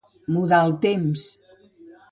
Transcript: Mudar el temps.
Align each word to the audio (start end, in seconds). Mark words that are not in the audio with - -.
Mudar 0.37 0.61
el 0.69 0.73
temps. 0.87 1.29